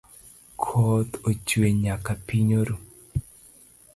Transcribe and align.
Koth 0.61 1.13
ochwe 1.29 1.67
nyaka 1.83 2.11
piny 2.25 2.51
oru 2.59 2.75